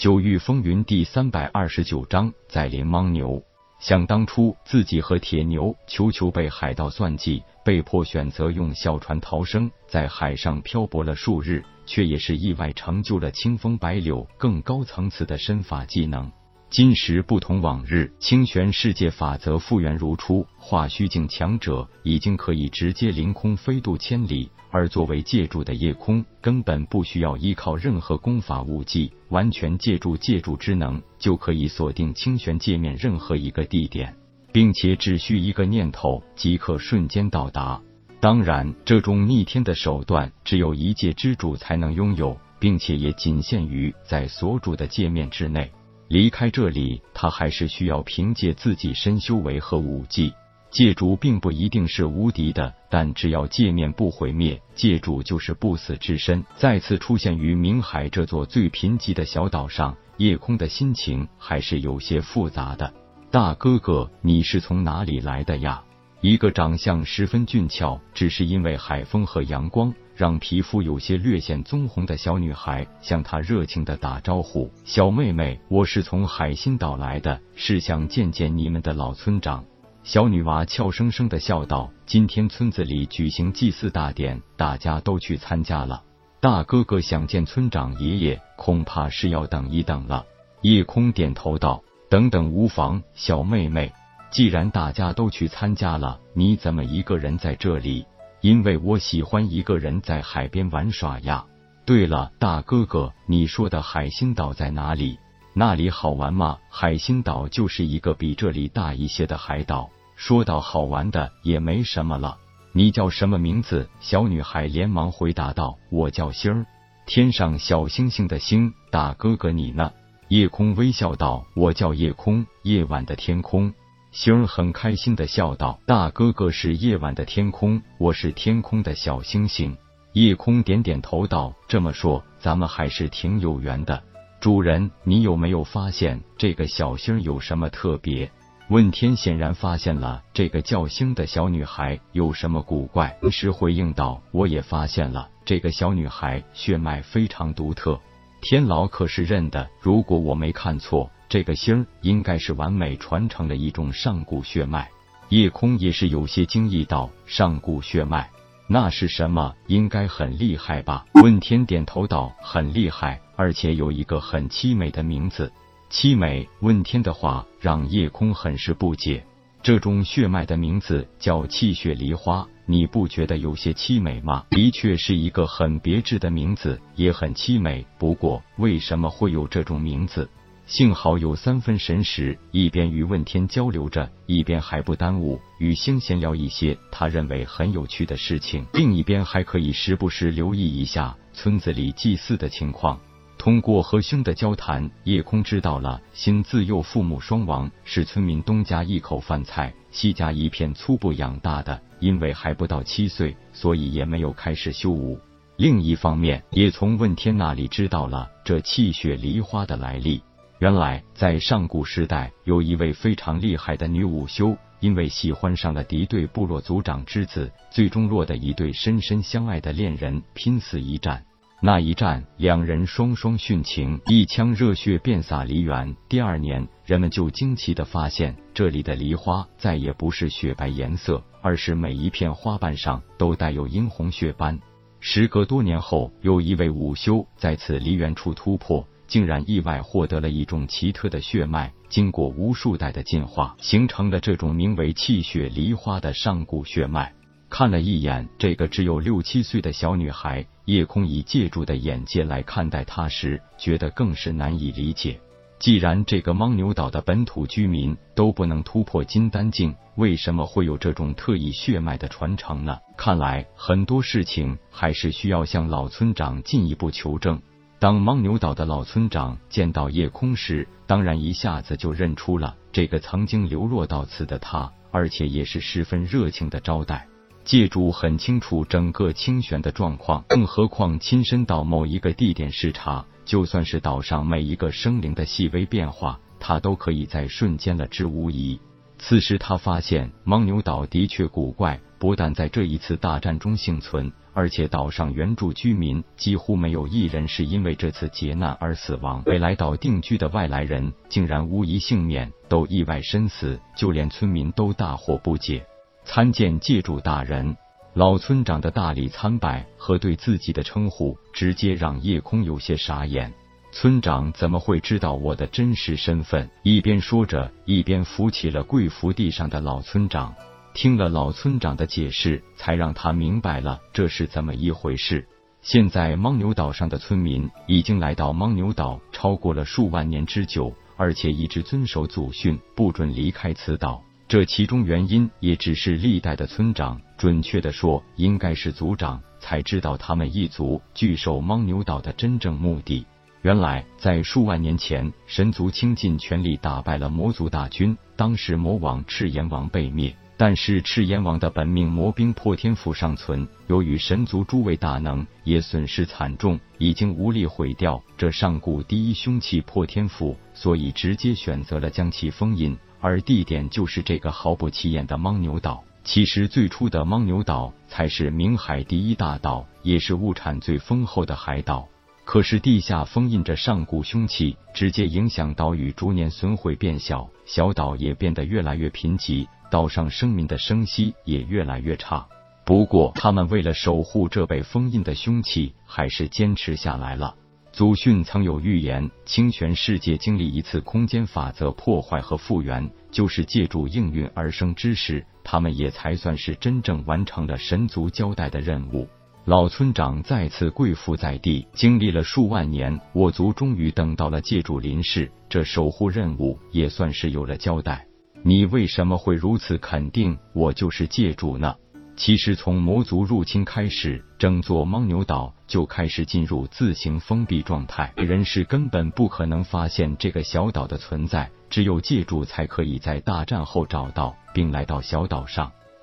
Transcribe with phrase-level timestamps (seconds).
[0.00, 3.44] 九域风云第三百二十九章在临莽牛。
[3.80, 16.32] 想当初自己和铁牛球球被海盗算计，被迫选择用小船逃生，在海上漂泊了数日，却也是意外成就了清风白柳更高层次的身法技能。
[16.70, 34.14] 今时不同往日，清玄世界法则复原如初，化虚境强者已经可以直接凌空飞渡千里，而作为借助的夜空，根本不需要依靠任何功法武技，完全借助借助之能，就可以锁定清玄界面任何一个地点，
[34.52, 37.82] 并且只需一个念头即可瞬间到达。
[38.20, 45.72] 当然，这种逆天的手段，只有一界之主才能拥有，并且也仅限于在所主的界面之内。
[46.10, 50.32] 离开这里，他还是需要凭借自己身修为和武技。
[50.68, 56.44] 界主并不一定是无敌的，但只要界面不毁灭，界主就是不死之身。
[56.56, 62.92] 再次出现于明海这座最贫瘠的小岛上，夜空的心情还是有些复杂的。
[63.30, 65.84] 大哥哥，你是从哪里来的呀？
[66.22, 69.94] 一个长相十分俊俏，只是因为海风和阳光。
[70.20, 79.64] 让皮肤有些略显棕红的小女孩向他热情的打招呼：“小妹妹，我是从海心岛来的，是想见见你们的老村长。”
[80.04, 86.02] 小女娃俏生生的笑道：“今天村子里举行祭祀大典，大家都去参加了。
[86.38, 90.26] 大哥哥想见村长爷爷，恐怕是要等一等了。”
[90.60, 93.90] 夜空点头道：“等等无妨，小妹妹，
[94.30, 98.04] 既然大家都去参加了，你怎么一个人在这里？”
[98.40, 101.44] 因为我喜欢一个人在海边玩耍呀。
[101.84, 105.18] 对了，大哥哥，你说的海心岛在哪里？
[105.54, 106.58] 那里好玩吗？
[106.70, 109.90] 海心岛就是一个比这里大一些的海岛。
[110.14, 112.36] 说到好玩的，也没什么了。
[112.72, 113.88] 你叫什么名字？
[113.98, 116.66] 小女孩连忙回答道：“我叫星儿，
[117.06, 118.72] 天上小星星的星。
[118.92, 119.90] 大哥哥你呢？”
[120.28, 123.74] 夜空微笑道：“我叫夜空，夜晚的天空。”
[124.12, 129.76] 星很开心的笑道：“大哥哥是夜晚的天空，我是天空的小星星。”
[130.14, 134.02] 夜空点点头道：“这么说，咱们还是挺有缘的。
[134.40, 138.28] 主人，你有没有发现这个小星有什么特别？”
[138.68, 148.00] 问天显然发现了这个叫星的小女孩有什么古怪，于是回应道：“我也发现了，这个小女孩血脉非常独特。
[148.42, 154.90] 天老可是认的，如果我没看错。”这个星儿应该是完美传承了一种上古血脉。
[155.28, 158.28] 夜空也是有些惊异道：“上古血脉，
[158.66, 159.54] 那是什么？
[159.68, 165.52] 应该很厉害吧？”问天点头道：“很厉害，而且有一个很凄美的名字。”
[165.88, 166.48] 凄美？
[166.62, 169.24] 问天的话让夜空很是不解。
[169.62, 174.44] 这种血脉的名字叫气血梨花，你不觉得有些凄美吗？
[174.50, 177.86] 的确是一个很别致的名字，也很凄美。
[177.98, 180.28] 不过，为什么会有这种名字？
[180.70, 192.96] 幸好有三分神识，一边与问天交流着，一边还不耽误与星闲聊一些他认为很有趣的事情；另一边还可以时不时留意一下村子里祭祀的情况。
[193.36, 201.82] 通过和星的交谈，夜空知道了星自幼父母双亡，是村民东家一口饭菜，西家一片粗布养大的。
[201.98, 205.18] 因为还不到七岁，所以也没有开始修武。
[205.56, 210.22] 另一方面，也从问天那里知道了这气血梨花的来历。
[210.60, 221.24] 原来，在上古时代，有一位非常厉害的女武修，因为喜欢上了敌对部落族长之子，最终落得一对深深相爱的恋人拼死一战。
[221.62, 225.96] 那一战，两人双双殉情，一腔热血遍洒梨园。
[226.10, 234.60] 第二年，人们就惊奇的发现，这里的梨花再也不是雪白颜色，而是每一片花瓣上都带有殷红血斑。
[235.00, 238.86] 时隔多年后，有一位武修在此梨园处突破。
[239.10, 247.12] 竟然意外获得了一种奇特的血脉，经过无数代的进化，形成了这种名为气血梨花的上古血脉。
[247.48, 255.20] 看了一眼这个只有六七岁的小女孩，夜空以借助的眼界来看待她时，觉得更是难以理解。
[255.58, 262.78] 既然这个牦牛岛的本土居民都不能突破金丹境，为什么会有这种特异血脉的传承呢？
[262.96, 267.42] 看来很多事情还是需要向老村长进一步求证。
[267.80, 277.08] 当牦牛岛的老村长见到夜空时，当然一下子就认出了这个曾经流落到此的他，而且也是十分热情的招待。
[277.42, 288.60] 界主很清楚整个清玄的状况，更何况亲身到某一个地点视察，就算是岛上每一个生灵的细微变化，他都可以在瞬间了知无疑。
[288.98, 299.22] 此时他发现牦牛岛的确古怪，不但在这一次大战中幸存，而且岛上原住居民几乎没有一人是因为这次劫难而死亡。
[299.26, 305.62] 未来岛定居的外来人竟然无一幸免，都意外身死，就连村民都大惑不解。
[306.06, 307.54] 参见借主大人。
[307.92, 313.30] 老村长的大礼参拜和对自己的称呼，直接让叶空有些傻眼。
[313.72, 316.48] 村长怎么会知道我的真实身份？
[316.62, 320.34] 一边说着，一边扶起了跪伏地上的老村长。
[320.72, 325.26] 听了老村长的解释，才让他明白了这是怎么一回事。
[325.62, 334.02] 现在牦牛岛上的村民已经来到牦牛岛超过了数万年之久，而且一直遵守祖训，不准离开此岛。
[334.26, 343.04] 这其中原因也只是历代的村长，准确的说，应该是族长，才知道他们一族聚守牦牛岛的真正目的。
[343.42, 347.96] 原来，在数万年前，神族倾尽全力打败了魔族大军。
[348.14, 353.46] 当时魔王赤炎王被灭，但是赤炎王的本命魔兵破天斧尚存。
[353.66, 365.84] 由于神族诸位大能也损失惨重，已经无力毁掉这上古第一凶器破天斧，所以直接选择了将其封印，而地点就是这个毫不起眼的牦牛岛。
[366.04, 371.86] 其实，最初的牦牛岛才是冥海第一大岛，也是物产最丰厚的海岛。
[372.32, 382.24] 可是地下封印着上古凶器，直接影响岛屿逐年损毁变小，小岛也变得越来越贫瘠，岛上生民的生息也越来越差。
[382.64, 387.34] 不过，他们为了守护这被封印的凶器，还是坚持下来了。
[387.72, 399.08] 祖训曾有预言，清泉世界经历一次空间法则破坏和复原，就是借助应运而生之时，他们也才算是真正完成了神族交代的任务。
[399.50, 408.06] 老村长再次跪伏在地，经历了数万年，我族终于等到了借主临世，这守护任务也算是有了交代。
[408.44, 411.74] 你为什么会如此肯定我就是借主呢？
[412.16, 425.72] 其实从魔族入侵开始，整座牦牛岛就开始进入自行封闭状态，人是根本不可能发现这个小岛的存在，只有借主才可以在大战后找到并来到小岛上。